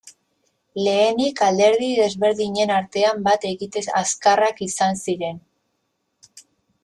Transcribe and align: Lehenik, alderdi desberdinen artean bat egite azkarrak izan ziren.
Lehenik, 0.85 1.41
alderdi 1.47 1.89
desberdinen 1.99 2.73
artean 2.77 3.21
bat 3.29 3.45
egite 3.51 3.83
azkarrak 4.01 4.63
izan 4.69 4.99
ziren. 5.07 5.41